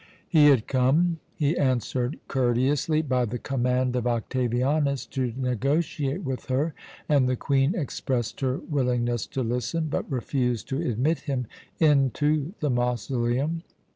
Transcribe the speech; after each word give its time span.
"He 0.27 0.47
had 0.47 0.65
come, 0.65 1.19
he 1.35 1.55
answered 1.55 2.17
courteously, 2.27 3.03
by 3.03 3.25
the 3.25 3.37
command 3.37 3.95
of 3.95 4.07
Octavianus, 4.07 5.05
to 5.11 5.31
negotiate 5.37 6.23
with 6.23 6.45
her, 6.47 6.73
and 7.07 7.29
the 7.29 7.35
Queen 7.35 7.75
expressed 7.75 8.39
her 8.41 8.57
willingness 8.57 9.27
to 9.27 9.43
listen, 9.43 9.89
but 9.91 10.11
refused 10.11 10.67
to 10.69 10.81
admit 10.81 11.19
him 11.19 11.45
into 11.79 12.53
the 12.61 12.71
mausoleum. 12.71 13.61